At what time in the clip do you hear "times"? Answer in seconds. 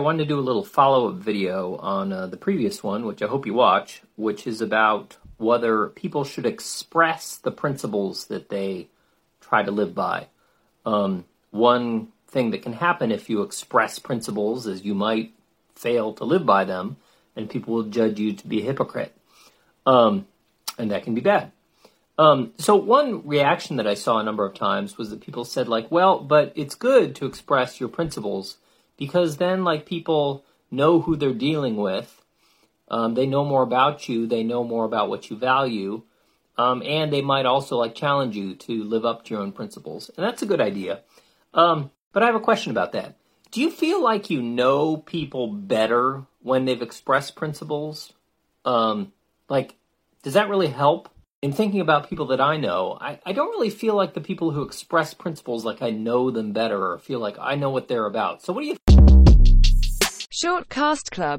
24.54-24.96